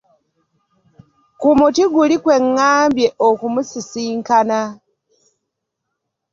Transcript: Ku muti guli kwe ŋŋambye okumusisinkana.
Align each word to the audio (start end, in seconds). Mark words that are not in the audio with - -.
Ku 1.39 1.47
muti 1.59 1.83
guli 1.91 2.15
kwe 2.23 2.35
ŋŋambye 2.47 3.07
okumusisinkana. 3.27 4.59